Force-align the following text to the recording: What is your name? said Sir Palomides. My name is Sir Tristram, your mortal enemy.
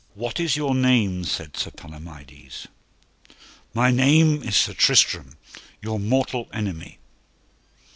What 0.15 0.39
is 0.39 0.55
your 0.57 0.73
name? 0.73 1.25
said 1.25 1.55
Sir 1.55 1.69
Palomides. 1.69 2.67
My 3.75 3.91
name 3.91 4.41
is 4.41 4.55
Sir 4.55 4.73
Tristram, 4.73 5.37
your 5.79 5.99
mortal 5.99 6.49
enemy. 6.51 6.97